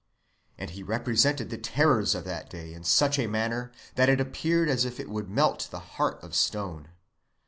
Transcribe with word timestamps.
And 0.57 0.71
he 0.71 0.81
represented 0.81 1.51
the 1.51 1.59
terrors 1.59 2.15
of 2.15 2.23
that 2.23 2.49
day 2.49 2.73
in 2.73 2.83
such 2.83 3.19
a 3.19 3.27
manner 3.27 3.71
that 3.93 4.09
it 4.09 4.19
appeared 4.19 4.67
as 4.67 4.83
if 4.83 4.99
it 4.99 5.09
would 5.11 5.29
melt 5.29 5.67
the 5.69 5.77
heart 5.79 6.17
of 6.23 6.33
stone. 6.33 6.87